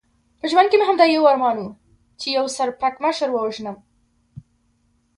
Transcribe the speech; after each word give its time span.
په 0.39 0.45
ژوند 0.51 0.67
کې 0.69 0.77
مې 0.79 0.85
همدا 0.89 1.05
یو 1.07 1.29
ارمان 1.31 1.57
و، 1.59 1.67
چې 2.19 2.27
یو 2.37 2.45
سر 2.55 2.67
پړکمشر 2.79 3.29
ووژنم. 3.31 3.77